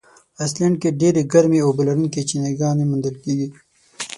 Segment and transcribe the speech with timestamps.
[0.41, 3.47] آیسلنډ کې ډېرې ګرمي اوبه لرونکي چینهګانې موندل کیږي.